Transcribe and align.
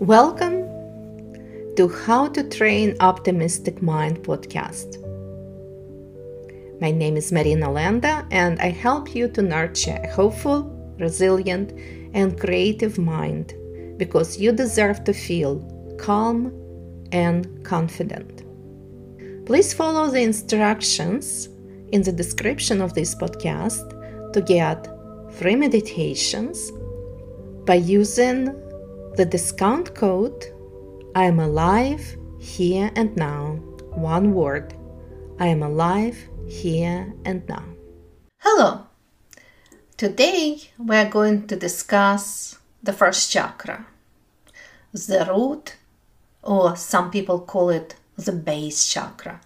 Welcome 0.00 0.64
to 1.76 1.86
How 1.86 2.28
to 2.28 2.42
Train 2.48 2.96
Optimistic 3.00 3.82
Mind 3.82 4.22
podcast. 4.22 4.96
My 6.80 6.90
name 6.90 7.18
is 7.18 7.30
Marina 7.30 7.70
Lando, 7.70 8.26
and 8.30 8.58
I 8.60 8.70
help 8.70 9.14
you 9.14 9.28
to 9.28 9.42
nurture 9.42 10.00
a 10.02 10.10
hopeful, 10.10 10.62
resilient, 10.98 11.74
and 12.14 12.40
creative 12.40 12.96
mind 12.96 13.52
because 13.98 14.38
you 14.38 14.52
deserve 14.52 15.04
to 15.04 15.12
feel 15.12 15.60
calm 15.98 16.50
and 17.12 17.62
confident. 17.62 18.44
Please 19.44 19.74
follow 19.74 20.10
the 20.10 20.22
instructions 20.22 21.50
in 21.92 22.00
the 22.00 22.12
description 22.12 22.80
of 22.80 22.94
this 22.94 23.14
podcast 23.14 24.32
to 24.32 24.40
get 24.40 24.88
free 25.34 25.56
meditations 25.56 26.72
by 27.66 27.74
using 27.74 28.56
the 29.16 29.24
discount 29.24 29.94
code 29.94 30.46
I 31.14 31.24
am 31.24 31.40
alive 31.40 32.16
here 32.38 32.90
and 32.94 33.14
now. 33.16 33.56
One 33.92 34.34
word 34.34 34.74
I 35.38 35.48
am 35.48 35.62
alive 35.62 36.16
here 36.46 37.12
and 37.24 37.46
now. 37.48 37.64
Hello! 38.38 38.86
Today 39.96 40.60
we 40.78 40.96
are 40.96 41.10
going 41.10 41.48
to 41.48 41.56
discuss 41.56 42.58
the 42.82 42.92
first 42.92 43.30
chakra, 43.32 43.86
the 44.92 45.26
root, 45.28 45.76
or 46.42 46.76
some 46.76 47.10
people 47.10 47.40
call 47.40 47.68
it 47.70 47.96
the 48.16 48.32
base 48.32 48.86
chakra. 48.86 49.40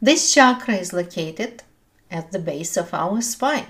This 0.00 0.32
chakra 0.32 0.74
is 0.74 0.92
located 0.92 1.62
at 2.10 2.32
the 2.32 2.38
base 2.38 2.76
of 2.76 2.92
our 2.92 3.22
spine. 3.22 3.66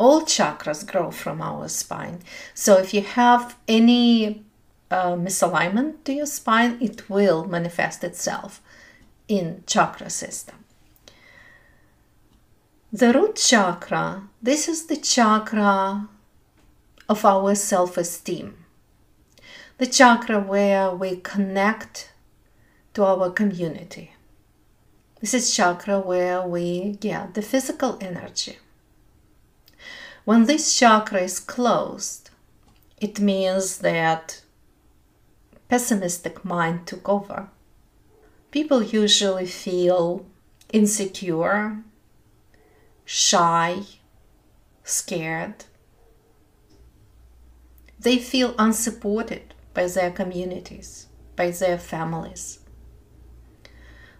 All 0.00 0.22
chakras 0.22 0.90
grow 0.90 1.10
from 1.10 1.42
our 1.42 1.68
spine. 1.68 2.20
So 2.54 2.78
if 2.78 2.94
you 2.94 3.02
have 3.02 3.58
any 3.68 4.42
uh, 4.90 5.12
misalignment 5.26 6.04
to 6.04 6.14
your 6.14 6.24
spine, 6.24 6.78
it 6.80 7.10
will 7.10 7.44
manifest 7.44 8.02
itself 8.02 8.62
in 9.28 9.62
chakra 9.66 10.08
system. 10.08 10.64
The 12.90 13.12
root 13.12 13.36
chakra, 13.36 14.22
this 14.40 14.68
is 14.68 14.86
the 14.86 14.96
chakra 14.96 16.08
of 17.06 17.24
our 17.26 17.54
self-esteem. 17.54 18.56
The 19.76 19.86
chakra 19.86 20.40
where 20.40 20.92
we 20.92 21.16
connect 21.16 22.12
to 22.94 23.04
our 23.04 23.28
community. 23.30 24.14
This 25.20 25.34
is 25.34 25.54
chakra 25.54 26.00
where 26.00 26.40
we 26.40 26.92
get 26.92 27.34
the 27.34 27.42
physical 27.42 27.98
energy. 28.00 28.56
When 30.30 30.44
this 30.44 30.78
chakra 30.78 31.22
is 31.22 31.40
closed, 31.40 32.30
it 33.00 33.18
means 33.18 33.78
that 33.78 34.42
pessimistic 35.68 36.44
mind 36.44 36.86
took 36.86 37.08
over. 37.08 37.48
People 38.52 38.80
usually 38.80 39.46
feel 39.46 40.24
insecure, 40.72 41.82
shy, 43.04 43.82
scared. 44.84 45.64
They 47.98 48.16
feel 48.18 48.54
unsupported 48.56 49.52
by 49.74 49.88
their 49.88 50.12
communities, 50.12 51.08
by 51.34 51.50
their 51.50 51.76
families. 51.76 52.60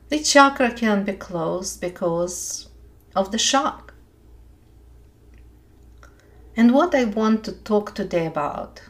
The 0.09 0.19
chakra 0.19 0.73
can 0.73 1.05
be 1.05 1.13
closed 1.13 1.81
because 1.81 2.69
of 3.15 3.31
the 3.31 3.39
shock. 3.39 3.90
And 6.61 6.75
what 6.75 6.95
I 6.95 7.05
want 7.05 7.43
to 7.45 7.53
talk 7.53 7.95
today 7.95 8.27
about 8.27 8.83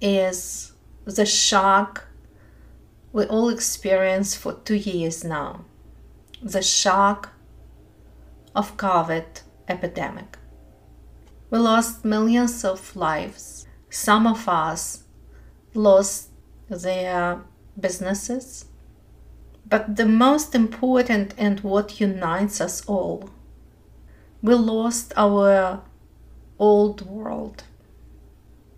is 0.00 0.72
the 1.04 1.26
shock 1.26 2.06
we 3.12 3.26
all 3.26 3.50
experience 3.50 4.34
for 4.34 4.54
two 4.54 4.76
years 4.76 5.24
now. 5.24 5.66
The 6.42 6.62
shock 6.62 7.34
of 8.56 8.78
covid 8.78 9.42
epidemic. 9.68 10.38
We 11.50 11.58
lost 11.58 12.02
millions 12.02 12.64
of 12.64 12.96
lives. 12.96 13.66
Some 13.90 14.26
of 14.26 14.48
us 14.48 15.04
lost 15.74 16.30
their 16.70 17.42
businesses. 17.78 18.64
But 19.68 19.96
the 19.96 20.06
most 20.06 20.54
important 20.54 21.34
and 21.36 21.60
what 21.60 22.00
unites 22.00 22.58
us 22.62 22.82
all 22.86 23.28
we 24.42 24.54
lost 24.54 25.12
our 25.16 25.80
old 26.68 26.98
world 27.18 27.64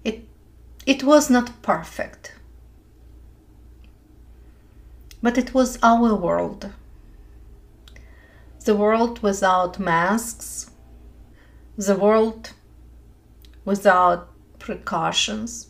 it 0.05 0.17
it 0.87 1.03
was 1.03 1.29
not 1.31 1.63
perfect, 1.63 2.35
but 5.23 5.39
it 5.39 5.53
was 5.55 5.79
our 5.83 6.15
world. 6.15 6.71
The 8.65 8.75
world 8.75 9.23
without 9.23 9.79
masks, 9.79 10.71
the 11.77 11.97
world 11.97 12.53
without 13.65 14.21
precautions, 14.59 15.69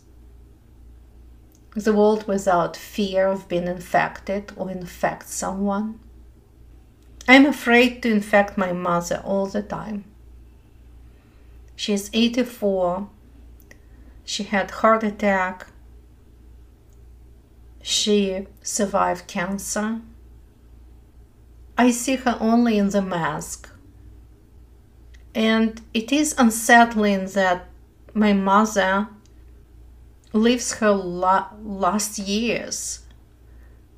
the 1.75 1.93
world 1.93 2.27
without 2.27 2.77
fear 2.77 3.27
of 3.27 3.49
being 3.49 3.67
infected 3.67 4.53
or 4.55 4.71
infect 4.71 5.27
someone. 5.27 5.99
I'm 7.27 7.45
afraid 7.45 8.01
to 8.03 8.11
infect 8.11 8.57
my 8.57 8.71
mother 8.71 9.21
all 9.25 9.47
the 9.47 9.63
time. 9.63 10.14
She's 11.75 12.09
84 12.13 13.09
she 14.25 14.43
had 14.43 14.71
heart 14.71 15.03
attack. 15.03 15.67
She 17.83 18.47
survived 18.63 19.27
cancer. 19.27 20.01
I 21.77 21.91
see 21.91 22.15
her 22.15 22.37
only 22.41 22.79
in 22.79 22.89
the 22.89 23.03
mask. 23.03 23.69
And 25.35 25.79
it 25.93 26.11
is 26.11 26.33
unsettling 26.37 27.27
that 27.27 27.67
my 28.13 28.33
mother 28.33 29.09
lives 30.33 30.73
her 30.79 30.91
la- 30.91 31.51
last 31.61 32.17
years 32.17 33.01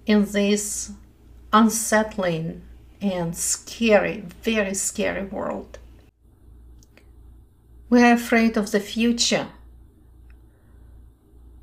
in 0.05 0.25
this 0.25 0.91
unsettling 1.53 2.63
and 2.99 3.37
scary, 3.37 4.25
very 4.41 4.73
scary 4.73 5.23
world. 5.23 5.79
We 7.89 8.03
are 8.03 8.13
afraid 8.13 8.57
of 8.57 8.71
the 8.71 8.79
future 8.79 9.47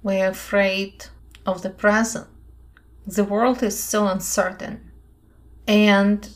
we're 0.04 0.28
afraid 0.28 1.06
of 1.46 1.62
the 1.62 1.70
present. 1.70 2.26
The 3.06 3.24
world 3.24 3.62
is 3.62 3.82
so 3.82 4.06
uncertain, 4.06 4.92
and 5.66 6.28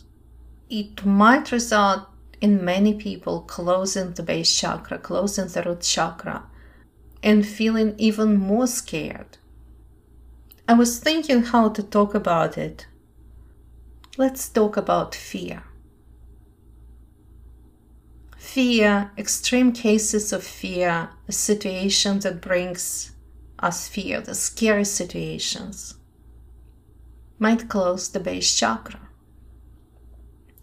it 0.70 1.04
might 1.04 1.52
result 1.52 2.08
in 2.40 2.64
many 2.64 2.94
people 2.94 3.42
closing 3.42 4.12
the 4.12 4.22
base 4.22 4.58
chakra, 4.58 4.98
closing 4.98 5.48
the 5.48 5.62
root 5.62 5.82
chakra, 5.82 6.44
and 7.22 7.46
feeling 7.46 7.94
even 7.98 8.38
more 8.38 8.66
scared. 8.66 9.36
I 10.66 10.72
was 10.72 10.98
thinking 10.98 11.42
how 11.42 11.68
to 11.68 11.82
talk 11.82 12.14
about 12.14 12.56
it. 12.56 12.86
Let's 14.16 14.48
talk 14.48 14.78
about 14.78 15.14
fear. 15.14 15.62
Fear, 18.52 19.10
extreme 19.18 19.72
cases 19.72 20.32
of 20.32 20.42
fear, 20.42 21.10
a 21.28 21.32
situation 21.32 22.18
that 22.20 22.40
brings 22.40 23.12
us 23.58 23.88
fear 23.88 24.22
the 24.22 24.34
scary 24.34 24.86
situations, 24.86 25.96
might 27.38 27.68
close 27.68 28.08
the 28.08 28.20
base 28.20 28.58
chakra. 28.58 29.00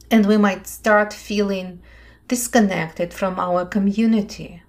And 0.10 0.26
we 0.26 0.36
might 0.36 0.66
start 0.66 1.14
feeling 1.14 1.80
disconnected 2.28 3.14
from 3.14 3.40
our 3.40 3.68
community, 3.68 4.64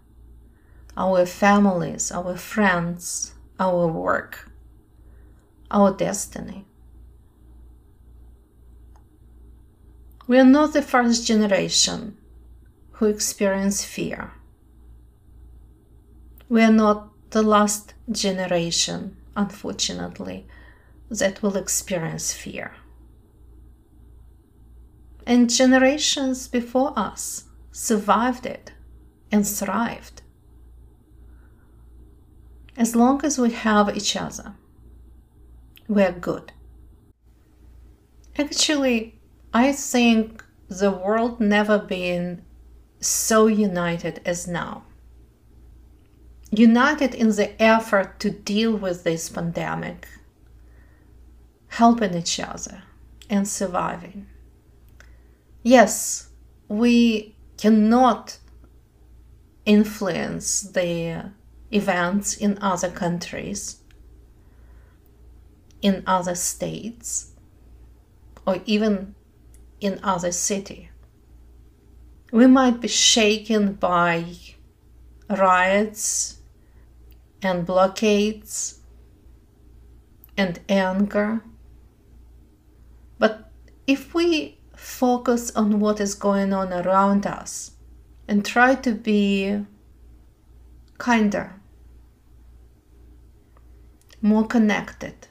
our 0.94 1.25
families, 1.25 2.12
our 2.12 2.37
friends, 2.37 3.32
our 3.58 3.87
work, 3.87 4.50
our 5.70 5.90
destiny. 5.90 6.67
We 10.26 10.38
are 10.38 10.44
not 10.44 10.75
the 10.75 10.82
first 10.82 11.26
generation 11.26 12.19
who 12.96 13.06
experience 13.06 13.84
fear. 13.84 14.32
We 16.48 16.62
are 16.62 16.72
not 16.72 17.10
the 17.31 17.43
last 17.43 17.94
generation, 18.10 19.16
unfortunately, 19.37 20.46
that 21.10 21.43
will 21.43 21.56
experience 21.56 22.32
fear. 22.32 22.72
And 25.26 25.50
generations 25.50 26.48
before 26.48 26.98
us 26.98 27.44
survived 27.70 28.46
it 28.46 28.72
and 29.31 29.46
thrived. 29.46 30.22
As 32.76 32.96
long 32.96 33.25
as 33.25 33.38
we 33.38 33.50
have 33.50 33.94
each 33.94 34.16
other, 34.16 34.54
we're 35.88 36.12
good. 36.12 36.52
Actually, 38.38 39.19
I 39.52 39.72
think 39.72 40.44
the 40.69 40.90
world 40.90 41.40
never 41.40 41.78
been 41.78 42.42
so 43.00 43.46
united 43.46 44.20
as 44.25 44.46
now 44.46 44.82
united 46.50 47.14
in 47.14 47.31
the 47.31 47.60
effort 47.60 48.19
to 48.20 48.31
deal 48.31 48.76
with 48.76 49.04
this 49.04 49.28
pandemic, 49.28 50.08
helping 51.69 52.14
each 52.14 52.38
other 52.40 52.82
and 53.28 53.46
surviving. 53.46 54.26
Yes, 55.62 56.28
we 56.69 57.34
cannot 57.58 58.38
influence 59.64 60.62
the 60.62 61.32
events 61.72 62.37
in 62.37 62.58
other 62.60 62.90
countries, 62.90 63.78
in 65.82 66.04
other 66.06 66.37
states, 66.37 67.32
or 68.46 68.60
even 68.64 69.14
in 69.81 69.99
other 70.04 70.31
city. 70.31 70.90
We 72.32 72.46
might 72.46 72.81
be 72.81 72.88
shaken 72.88 73.75
by 73.75 74.25
riots 75.31 76.40
and 77.43 77.64
blockades 77.64 78.81
and 80.37 80.61
anger. 80.69 81.43
But 83.19 83.50
if 83.87 84.14
we 84.14 84.58
focus 84.75 85.55
on 85.55 85.81
what 85.81 86.00
is 86.00 86.14
going 86.14 86.52
on 86.52 86.73
around 86.73 87.26
us 87.26 87.73
and 88.28 88.44
try 88.44 88.75
to 88.75 88.93
be 88.93 89.64
kinder, 90.99 91.55
more 94.20 94.46
connected, 94.46 95.28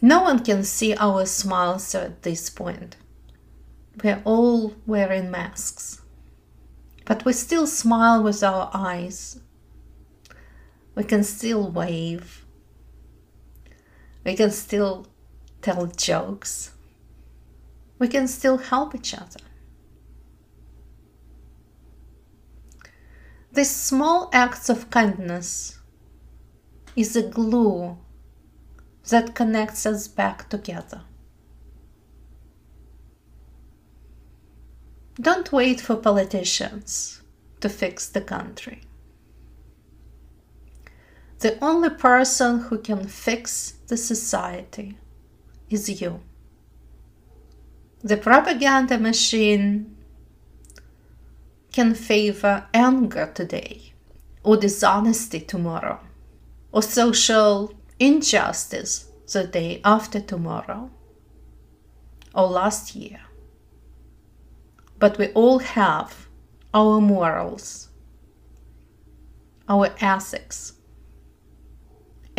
no 0.00 0.22
one 0.22 0.42
can 0.42 0.64
see 0.64 0.94
our 0.94 1.26
smiles 1.26 1.94
at 1.94 2.22
this 2.22 2.50
point. 2.50 2.96
We're 4.02 4.22
all 4.24 4.74
wearing 4.86 5.30
masks. 5.30 6.00
But 7.04 7.24
we 7.24 7.32
still 7.32 7.66
smile 7.66 8.22
with 8.22 8.42
our 8.42 8.70
eyes. 8.72 9.40
We 10.94 11.04
can 11.04 11.22
still 11.22 11.70
wave. 11.70 12.44
We 14.24 14.34
can 14.34 14.50
still 14.50 15.06
tell 15.60 15.86
jokes. 15.86 16.72
We 17.98 18.08
can 18.08 18.26
still 18.26 18.58
help 18.58 18.94
each 18.94 19.14
other. 19.14 19.40
These 23.52 23.70
small 23.70 24.30
acts 24.32 24.68
of 24.68 24.90
kindness 24.90 25.78
is 26.96 27.14
a 27.14 27.22
glue 27.22 27.98
that 29.10 29.34
connects 29.34 29.86
us 29.86 30.08
back 30.08 30.48
together. 30.48 31.02
Don't 35.20 35.52
wait 35.52 35.80
for 35.80 35.94
politicians 35.94 37.22
to 37.60 37.68
fix 37.68 38.08
the 38.08 38.20
country. 38.20 38.82
The 41.38 41.56
only 41.62 41.90
person 41.90 42.60
who 42.60 42.78
can 42.78 43.06
fix 43.06 43.74
the 43.86 43.96
society 43.96 44.98
is 45.70 46.00
you. 46.00 46.20
The 48.02 48.16
propaganda 48.16 48.98
machine 48.98 49.96
can 51.72 51.94
favor 51.94 52.66
anger 52.74 53.30
today, 53.34 53.92
or 54.42 54.56
dishonesty 54.56 55.40
tomorrow, 55.40 56.00
or 56.72 56.82
social 56.82 57.72
injustice 58.00 59.06
the 59.32 59.46
day 59.46 59.80
after 59.84 60.20
tomorrow, 60.20 60.90
or 62.34 62.48
last 62.48 62.96
year 62.96 63.20
but 65.04 65.18
we 65.18 65.28
all 65.32 65.58
have 65.58 66.28
our 66.72 66.98
morals, 66.98 67.90
our 69.68 69.90
ethics. 70.00 70.72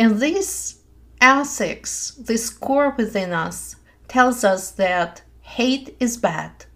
And 0.00 0.18
this 0.18 0.80
ethics, 1.20 2.16
this 2.18 2.50
core 2.50 2.92
within 2.98 3.32
us, 3.32 3.76
tells 4.08 4.42
us 4.42 4.72
that 4.72 5.22
hate 5.42 5.96
is 6.00 6.16
bad 6.16 6.66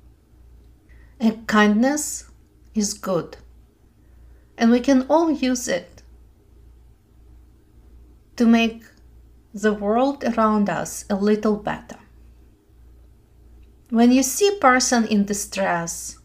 and 1.18 1.48
kindness 1.48 2.30
is 2.72 2.94
good. 2.94 3.38
And 4.56 4.70
we 4.70 4.78
can 4.78 5.06
all 5.08 5.32
use 5.32 5.66
it 5.66 6.04
to 8.36 8.46
make 8.46 8.84
the 9.52 9.72
world 9.72 10.22
around 10.22 10.70
us 10.70 11.04
a 11.10 11.16
little 11.16 11.56
better. 11.56 11.99
When 13.90 14.12
you 14.12 14.22
see 14.22 14.46
a 14.46 14.52
person 14.52 15.04
in 15.04 15.24
distress, 15.24 16.16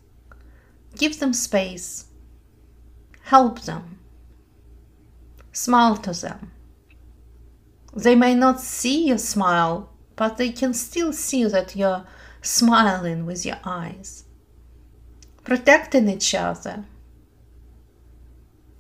give 0.96 1.20
them 1.20 1.34
space, 1.34 2.06
help 3.24 3.62
them, 3.62 3.98
smile 5.52 5.98
to 5.98 6.14
them. 6.14 6.52
They 7.96 8.16
may 8.16 8.36
not 8.36 8.62
see 8.62 9.08
your 9.08 9.18
smile, 9.18 9.90
but 10.16 10.38
they 10.38 10.52
can 10.52 10.76
still 10.76 11.12
see 11.12 11.44
that 11.46 11.76
you're 11.76 12.06
smiling 12.44 13.26
with 13.26 13.48
your 13.48 13.58
eyes, 13.64 14.26
protecting 15.44 16.08
each 16.08 16.36
other, 16.36 16.86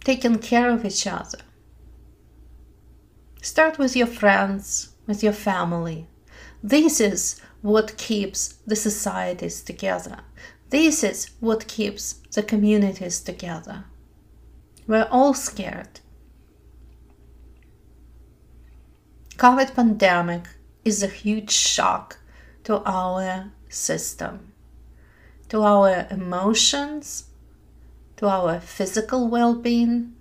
taking 0.04 0.38
care 0.38 0.70
of 0.70 0.86
each 0.86 1.08
other. 1.08 1.40
Start 3.42 3.80
with 3.80 3.96
your 3.96 4.08
friends, 4.08 4.90
with 5.08 5.24
your 5.24 5.34
family. 5.34 6.08
This 6.62 7.00
is 7.00 7.42
what 7.65 7.97
keeps 7.97 8.59
the 8.67 8.75
societies 8.75 9.63
together. 9.63 10.19
This 10.69 11.03
is 11.03 11.31
what 11.39 11.67
keeps 11.67 12.13
the 12.35 12.44
communities 12.44 13.19
together. 13.19 13.85
We're 14.85 15.07
all 15.09 15.33
scared. 15.33 16.00
COVID 19.38 19.73
pandemic 19.73 20.44
is 20.83 21.01
a 21.01 21.07
huge 21.07 21.50
shock 21.50 22.19
to 22.65 22.83
our 22.85 23.51
system, 23.67 24.53
to 25.50 25.63
our 25.63 26.06
emotions, 26.12 27.31
to 28.17 28.27
our 28.27 28.59
physical 28.59 29.27
well-being. 29.27 30.13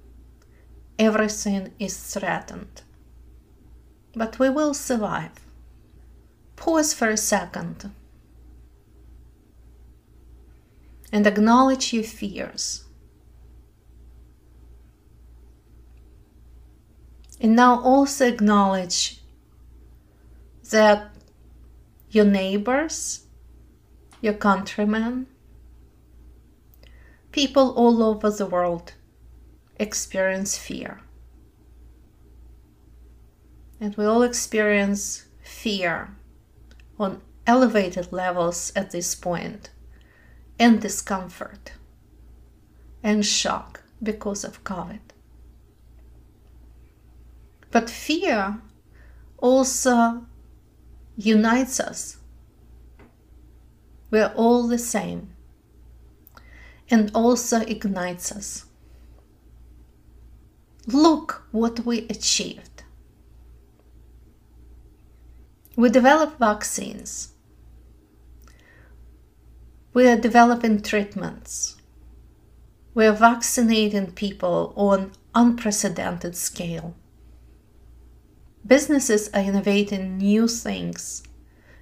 Everything 0.99 1.73
is 1.79 1.95
threatened. 1.95 2.81
But 4.15 4.39
we 4.39 4.49
will 4.49 4.73
survive. 4.73 5.44
Pause 6.65 6.95
for 6.95 7.11
a 7.11 7.17
second 7.19 7.91
and 11.13 11.27
acknowledge 11.27 11.93
your 11.93 12.05
fears. 12.05 12.85
And 17.39 17.55
now 17.55 17.83
also 17.83 18.27
acknowledge 18.27 19.21
that 20.71 21.11
your 22.09 22.25
neighbors, 22.25 23.27
your 24.23 24.33
countrymen, 24.33 25.27
people 27.31 27.75
all 27.77 28.03
over 28.03 28.31
the 28.31 28.47
world 28.47 28.95
experience 29.77 30.57
fear. 30.57 31.03
And 33.79 33.95
we 33.99 34.07
all 34.07 34.23
experience 34.23 35.27
fear 35.43 36.17
on 37.05 37.21
elevated 37.47 38.13
levels 38.13 38.73
at 38.75 38.91
this 38.91 39.15
point, 39.15 39.71
and 40.59 40.81
discomfort 40.81 41.73
and 43.03 43.25
shock 43.25 43.83
because 44.03 44.45
of 44.45 44.65
COVID. 44.65 45.01
But 47.71 47.91
fear 47.91 48.61
also 49.39 50.27
unites 51.17 51.79
us. 51.81 52.19
We're 54.11 54.33
all 54.35 54.67
the 54.67 54.79
same 54.79 55.35
and 56.91 57.11
also 57.15 57.61
ignites 57.61 58.31
us. 58.33 58.67
Look 60.87 61.47
what 61.51 61.87
we 61.87 62.07
achieved. 62.09 62.74
We 65.77 65.91
develop 65.91 66.39
vaccines. 66.39 67.33
We 69.93 70.07
are 70.09 70.17
developing 70.17 70.81
treatments. 70.81 71.77
We 72.95 73.07
are 73.07 73.13
vaccinating 73.13 74.13
people 74.13 74.73
on 74.77 75.13
unprecedented 75.35 76.37
scale. 76.37 76.95
Businesses 78.65 79.29
are 79.35 79.43
innovating 79.43 80.17
new 80.17 80.47
things, 80.47 81.25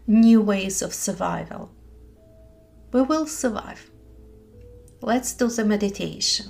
new 0.07 0.41
ways 0.41 0.81
of 0.81 0.95
survival. 0.95 1.71
We 2.93 3.03
will 3.03 3.27
survive. 3.27 3.91
Let's 5.03 5.35
do 5.35 5.49
the 5.49 5.65
meditation 5.65 6.47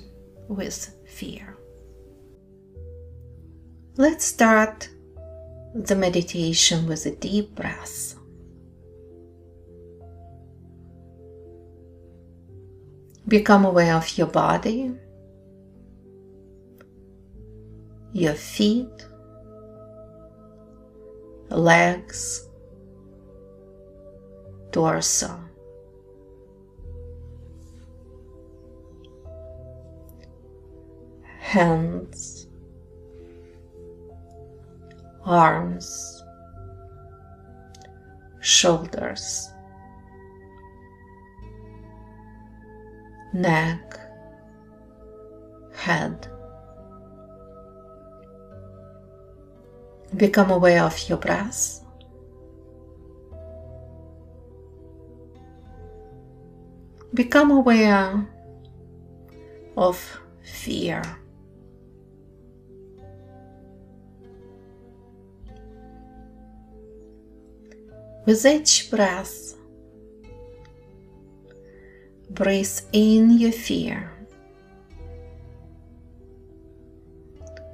with 0.47 0.95
fear. 1.07 1.57
Let's 3.97 4.25
start 4.25 4.89
the 5.73 5.95
meditation 5.95 6.87
with 6.87 7.05
a 7.05 7.11
deep 7.15 7.55
breath. 7.55 8.15
Become 13.27 13.65
aware 13.65 13.95
of 13.95 14.17
your 14.17 14.27
body, 14.27 14.93
your 18.11 18.35
feet, 18.35 19.07
legs, 21.49 22.47
torso. 24.71 25.39
Hands, 31.39 32.47
arms, 35.25 36.23
shoulders, 38.41 39.49
neck, 43.33 43.99
head. 45.75 46.27
Become 50.15 50.51
aware 50.51 50.83
of 50.83 51.09
your 51.09 51.17
breath. 51.17 51.79
Become 57.13 57.51
aware 57.51 58.27
of 59.77 60.19
fear. 60.41 61.01
With 68.25 68.45
each 68.45 68.89
breath, 68.89 69.55
breathe 72.29 72.79
in 72.93 73.37
your 73.37 73.51
fear 73.51 74.13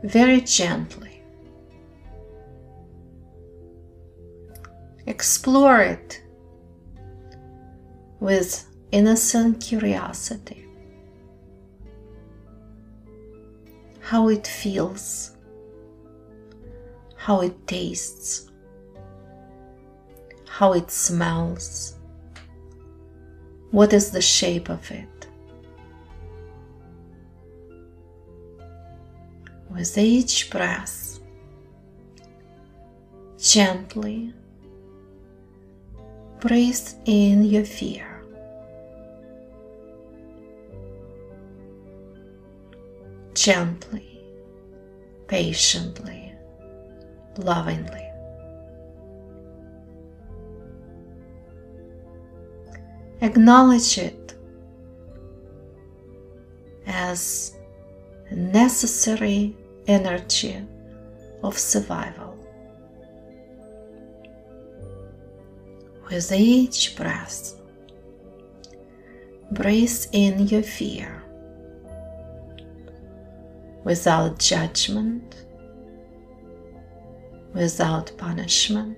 very 0.04 0.42
gently. 0.42 1.22
Explore 5.06 5.82
it 5.82 6.22
with 8.20 8.66
innocent 8.92 9.62
curiosity. 9.62 10.66
How 14.02 14.30
it 14.30 14.48
feels, 14.48 15.38
how 17.16 17.42
it 17.42 17.68
tastes, 17.68 18.49
how 20.60 20.74
it 20.74 20.92
smells, 20.92 21.94
what 23.72 23.94
is 23.94 24.12
the 24.12 24.22
shape 24.22 24.68
of 24.68 24.92
it. 24.92 25.28
With 29.70 29.98
each 29.98 30.50
breath, 30.50 31.22
gently 33.38 34.34
breathe 36.42 36.90
in 37.06 37.46
your 37.46 37.64
fear. 37.64 38.22
Gently, 43.34 44.22
patiently, 45.30 46.34
lovingly. 47.38 48.09
Acknowledge 53.22 53.98
it 53.98 54.34
as 56.88 57.58
necessary 58.32 59.56
energy 59.88 60.66
of 61.44 61.58
survival. 61.58 62.38
With 66.10 66.32
each 66.32 66.96
breath, 66.96 67.56
breathe 69.52 70.06
in 70.12 70.48
your 70.48 70.64
fear 70.64 71.24
without 73.84 74.40
judgment, 74.40 75.46
without 77.54 78.12
punishment, 78.18 78.98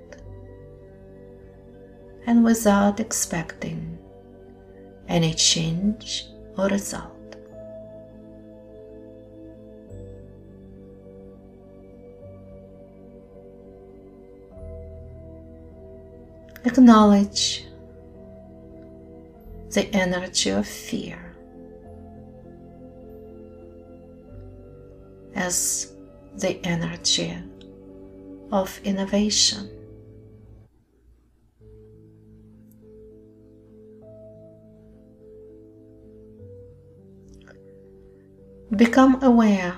and 2.28 2.44
without 2.44 3.00
expecting 3.00 3.98
any 5.12 5.34
change 5.34 6.26
or 6.58 6.68
result. 6.68 7.12
Acknowledge 16.64 17.66
the 19.72 19.94
energy 19.94 20.52
of 20.52 20.66
fear 20.66 21.36
as 25.36 25.92
the 26.36 26.66
energy 26.66 27.38
of 28.52 28.80
innovation. 28.86 29.81
Become 38.82 39.22
aware 39.22 39.76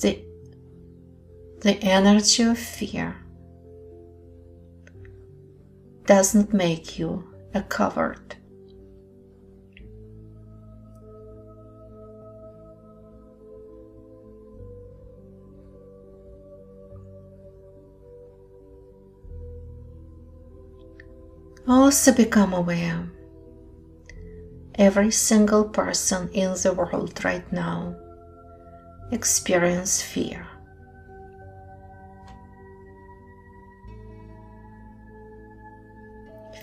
the 0.00 0.22
the 1.62 1.74
energy 1.80 2.42
of 2.42 2.58
fear 2.58 3.16
doesn't 6.04 6.52
make 6.52 6.98
you 6.98 7.24
a 7.54 7.62
coward. 7.62 8.36
Also 21.72 22.12
become 22.12 22.52
aware 22.52 23.08
every 24.74 25.10
single 25.10 25.64
person 25.64 26.28
in 26.34 26.52
the 26.62 26.74
world 26.76 27.24
right 27.24 27.50
now 27.50 27.96
experience 29.10 30.02
fear. 30.02 30.46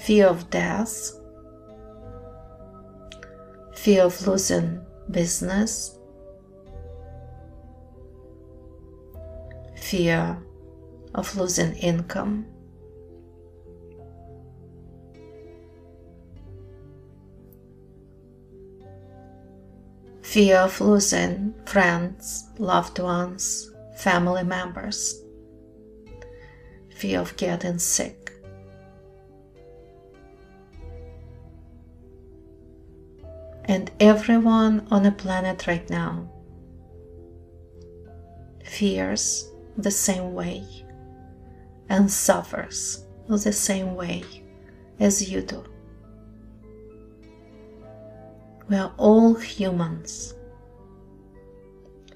fear 0.09 0.27
of 0.27 0.49
death, 0.49 1.11
fear 3.75 4.03
of 4.03 4.25
losing 4.25 4.83
business, 5.11 5.99
fear 9.75 10.37
of 11.13 11.37
losing 11.37 11.75
income. 11.75 12.45
Fear 20.29 20.57
of 20.57 20.79
losing 20.79 21.55
friends, 21.65 22.49
loved 22.59 22.99
ones, 22.99 23.71
family 23.95 24.43
members. 24.43 25.23
Fear 26.95 27.21
of 27.21 27.35
getting 27.35 27.79
sick. 27.79 28.31
and 33.65 33.91
everyone 33.99 34.87
on 34.89 35.03
the 35.03 35.11
planet 35.11 35.67
right 35.67 35.87
now 35.91 36.27
fears 38.65 39.51
the 39.77 39.91
same 39.91 40.33
way 40.33 40.63
and 41.87 42.11
suffers 42.11 43.05
the 43.27 43.53
same 43.53 43.93
way 43.95 44.23
as 44.99 45.31
you 45.31 45.41
do. 45.41 45.63
We 48.69 48.77
are 48.77 48.93
all 48.97 49.33
humans. 49.33 50.35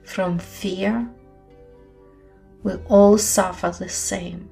From 0.04 0.38
fear, 0.38 1.10
we 2.62 2.74
all 2.88 3.18
suffer 3.18 3.72
the 3.72 3.90
same. 3.90 4.50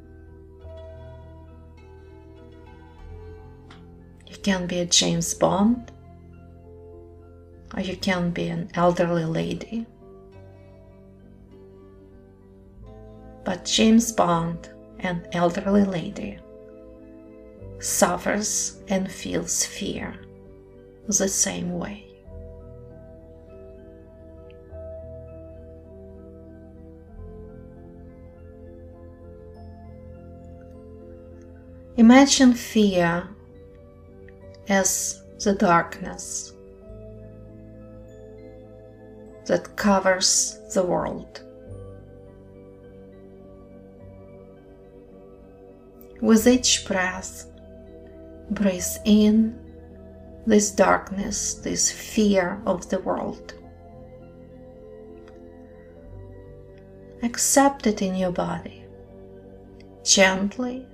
You 4.25 4.37
can 4.41 4.65
be 4.65 4.79
a 4.79 4.85
James 4.85 5.35
Bond 5.35 5.91
or 7.75 7.81
you 7.81 7.95
can 7.95 8.31
be 8.31 8.47
an 8.47 8.71
elderly 8.73 9.25
lady. 9.25 9.85
But 13.43 13.63
James 13.63 14.11
Bond, 14.11 14.69
an 14.99 15.27
elderly 15.33 15.83
lady, 15.83 16.39
suffers 17.79 18.81
and 18.87 19.11
feels 19.11 19.63
fear 19.63 20.15
the 21.07 21.27
same 21.27 21.77
way. 21.77 22.11
Imagine 31.97 32.53
fear 32.53 33.27
as 34.69 35.23
the 35.43 35.53
darkness 35.53 36.53
that 39.45 39.75
covers 39.75 40.57
the 40.73 40.83
world. 40.83 41.43
With 46.21 46.47
each 46.47 46.87
breath, 46.87 47.45
breathe 48.51 48.83
in 49.05 49.60
this 50.45 50.71
darkness, 50.71 51.55
this 51.55 51.91
fear 51.91 52.61
of 52.65 52.89
the 52.89 52.99
world. 52.99 53.53
Accept 57.23 57.85
it 57.85 58.01
in 58.01 58.15
your 58.15 58.31
body, 58.31 58.83
gently, 60.03 60.87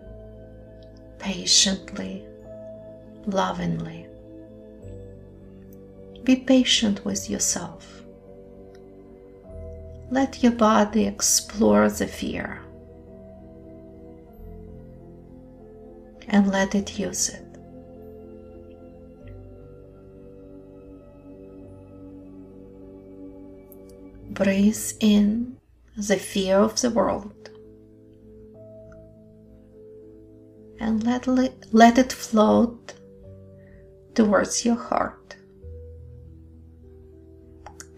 patiently, 1.20 2.26
lovingly. 3.26 4.08
Be 6.24 6.36
patient 6.36 7.06
with 7.06 7.30
yourself. 7.30 8.04
Let 10.12 10.44
your 10.44 10.52
body 10.52 11.06
explore 11.06 11.90
the 11.90 12.08
fear 12.08 12.62
and 16.28 16.52
let 16.52 16.76
it 16.76 17.00
use 17.00 17.30
it. 17.30 17.47
Breathe 24.38 24.92
in 25.00 25.58
the 25.98 26.16
fear 26.16 26.58
of 26.58 26.80
the 26.80 26.92
world 26.92 27.50
and 30.80 31.04
let, 31.04 31.28
let 31.74 31.98
it 31.98 32.14
float 32.14 32.94
towards 34.14 34.64
your 34.64 34.76
heart. 34.76 35.36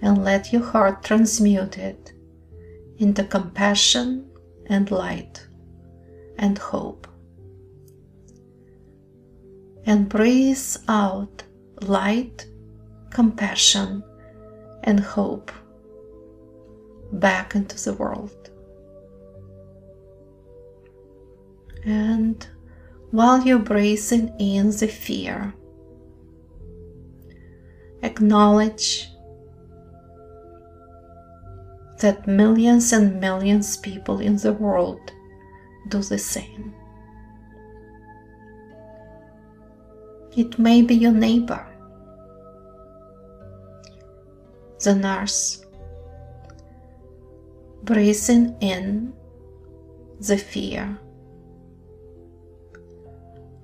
And 0.02 0.24
let 0.24 0.54
your 0.54 0.64
heart 0.64 1.04
transmute 1.04 1.78
it 1.78 2.14
into 3.00 3.26
compassion 3.26 4.30
and 4.68 4.90
light 4.92 5.46
and 6.38 6.58
hope. 6.58 7.06
And 9.86 10.08
breathe 10.08 10.76
out 10.88 11.44
light, 11.82 12.48
compassion, 13.10 14.04
and 14.84 15.02
hope 15.02 15.52
back 17.14 17.56
into 17.56 17.82
the 17.84 17.94
world. 17.94 18.50
And 21.86 22.46
while 23.12 23.42
you're 23.42 23.60
breathing 23.60 24.34
in 24.40 24.72
the 24.72 24.88
fear, 24.88 25.54
acknowledge 28.04 29.10
that 32.00 32.28
millions 32.28 32.94
and 32.94 33.20
millions 33.20 33.78
people 33.78 34.20
in 34.20 34.38
the 34.38 34.54
world 34.54 35.12
do 35.90 36.02
the 36.02 36.18
same. 36.18 36.74
It 40.38 40.60
may 40.60 40.82
be 40.82 40.96
your 40.96 41.12
neighbor, 41.12 41.66
the 44.82 44.96
nurse, 44.96 45.66
breathing 47.84 48.56
in 48.62 49.14
the 50.20 50.38
fear 50.38 50.98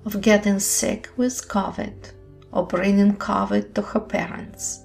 of 0.04 0.20
getting 0.20 0.58
sick 0.58 1.08
with 1.16 1.48
COVID 1.48 2.12
or 2.52 2.66
bringing 2.66 3.16
COVID 3.16 3.74
to 3.74 3.82
her 3.82 4.00
parents. 4.00 4.82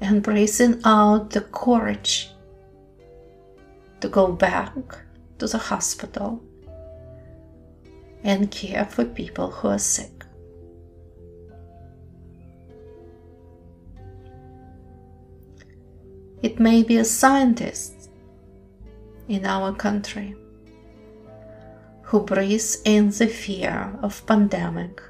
And 0.00 0.22
breathing 0.22 0.80
out 0.84 1.30
the 1.30 1.40
courage 1.40 2.30
to 4.00 4.08
go 4.08 4.32
back 4.32 4.72
to 5.38 5.46
the 5.48 5.58
hospital 5.58 6.42
and 8.22 8.50
care 8.50 8.84
for 8.84 9.04
people 9.04 9.50
who 9.50 9.68
are 9.68 9.78
sick. 9.78 10.15
It 16.42 16.60
may 16.60 16.82
be 16.82 16.98
a 16.98 17.04
scientist 17.04 18.10
in 19.28 19.46
our 19.46 19.74
country 19.74 20.36
who 22.02 22.20
breathes 22.20 22.82
in 22.84 23.10
the 23.10 23.26
fear 23.26 23.98
of 24.02 24.24
pandemic, 24.26 25.02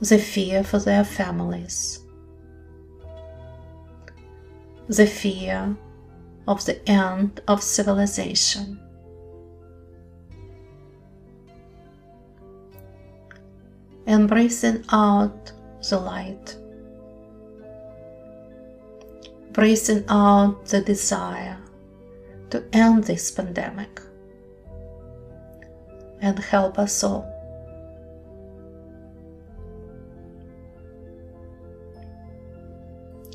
the 0.00 0.18
fear 0.18 0.64
for 0.64 0.78
their 0.78 1.04
families, 1.04 2.00
the 4.88 5.06
fear 5.06 5.76
of 6.48 6.64
the 6.64 6.88
end 6.88 7.40
of 7.46 7.62
civilization. 7.62 8.80
And 14.06 14.28
breathing 14.28 14.84
out 14.90 15.52
the 15.88 15.98
light 15.98 16.56
breathing 19.54 20.04
out 20.08 20.66
the 20.66 20.80
desire 20.80 21.56
to 22.50 22.62
end 22.72 23.04
this 23.04 23.30
pandemic 23.30 24.00
and 26.20 26.38
help 26.40 26.76
us 26.78 27.04
all. 27.04 27.30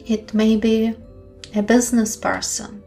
It 0.05 0.33
may 0.33 0.57
be 0.57 0.93
a 1.55 1.61
business 1.61 2.17
person 2.17 2.83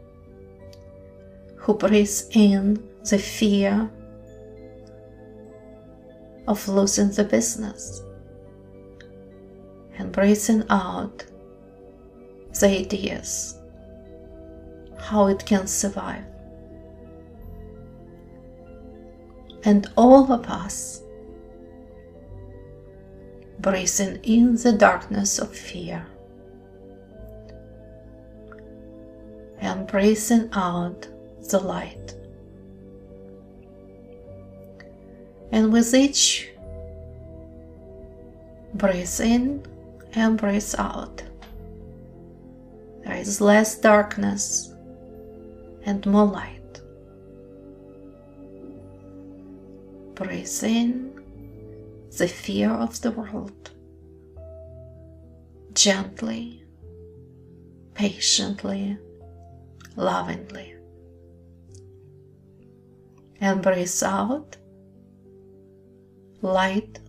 who 1.55 1.73
breathes 1.73 2.29
in 2.31 2.87
the 3.09 3.17
fear 3.17 3.89
of 6.47 6.67
losing 6.67 7.09
the 7.09 7.23
business 7.23 8.03
and 9.97 10.11
breathing 10.11 10.63
out 10.69 11.25
the 12.59 12.67
ideas, 12.67 13.59
how 14.97 15.27
it 15.27 15.45
can 15.45 15.67
survive. 15.67 16.23
And 19.65 19.89
all 19.95 20.31
of 20.31 20.45
us 20.47 21.01
breathing 23.59 24.19
in 24.23 24.55
the 24.55 24.73
darkness 24.73 25.39
of 25.39 25.55
fear 25.55 26.05
and 29.59 29.87
breathing 29.87 30.49
out 30.51 31.07
the 31.49 31.59
light. 31.59 32.15
And 35.51 35.71
with 35.71 35.93
each 35.93 36.49
breathe 38.73 39.21
in 39.21 39.65
and 40.13 40.37
breathe 40.37 40.75
out, 40.77 41.23
there 43.03 43.17
is 43.17 43.41
less 43.41 43.77
darkness 43.77 44.73
and 45.85 46.05
more 46.05 46.25
light. 46.25 46.81
Breathe 50.15 50.63
in 50.63 51.13
the 52.17 52.27
fear 52.27 52.69
of 52.69 53.01
the 53.01 53.11
world 53.11 53.71
gently, 55.73 56.63
patiently, 57.93 58.97
lovingly. 59.95 60.75
And 63.41 63.61
breathe 63.61 64.03
out 64.03 64.55
light, 66.41 66.99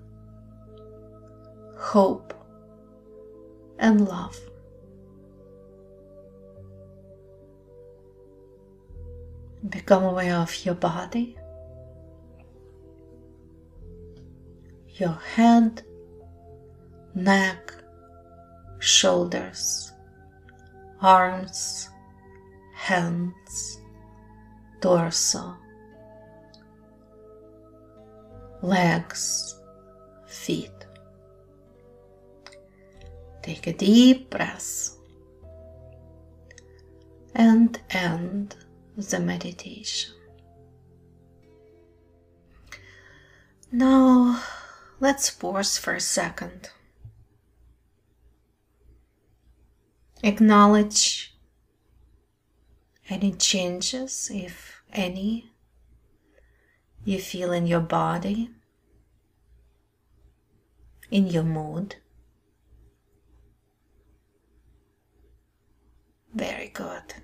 hope, 1.76 2.34
and 3.78 4.08
love. 4.08 4.38
Become 9.68 10.04
aware 10.04 10.36
of 10.36 10.64
your 10.66 10.74
body, 10.74 11.38
your 14.96 15.18
head, 15.34 15.82
neck, 17.14 17.72
shoulders, 18.78 19.90
arms, 21.00 21.88
hands, 22.74 23.80
torso, 24.82 25.56
legs, 28.60 29.58
feet. 30.26 30.70
Take 33.42 33.66
a 33.66 33.72
deep 33.72 34.28
breath 34.28 34.96
and 37.34 37.80
end 37.90 38.56
the 38.96 39.20
meditation. 39.20 40.14
Now, 43.72 44.42
let's 45.00 45.30
pause 45.30 45.78
for 45.78 45.94
a 45.94 46.00
second. 46.00 46.70
Acknowledge 50.22 51.34
any 53.10 53.32
changes, 53.32 54.30
if 54.32 54.80
any, 54.92 55.50
you 57.04 57.18
feel 57.18 57.52
in 57.52 57.66
your 57.66 57.80
body, 57.80 58.50
in 61.10 61.26
your 61.26 61.42
mood. 61.42 61.96
Very 66.32 66.68
good. 66.68 67.14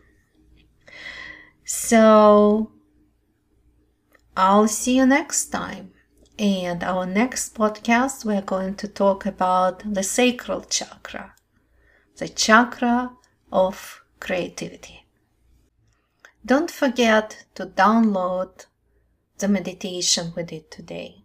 So, 1.73 2.73
I'll 4.37 4.67
see 4.67 4.97
you 4.97 5.07
next 5.07 5.51
time. 5.51 5.93
And 6.37 6.83
our 6.83 7.07
next 7.07 7.55
podcast, 7.55 8.25
we're 8.25 8.43
going 8.43 8.75
to 8.75 8.89
talk 8.89 9.25
about 9.25 9.85
the 9.95 10.03
sacral 10.03 10.63
chakra, 10.63 11.37
the 12.17 12.29
chakra 12.29 13.13
of 13.53 14.03
creativity. 14.19 15.07
Don't 16.45 16.73
forget 16.73 17.45
to 17.55 17.67
download 17.67 18.67
the 19.39 19.47
meditation 19.47 20.33
we 20.35 20.43
did 20.43 20.73
today 20.73 21.23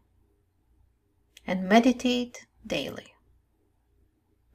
and 1.47 1.67
meditate 1.67 2.45
daily. 2.67 3.15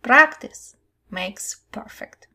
Practice 0.02 0.76
makes 1.10 1.56
perfect. 1.72 2.28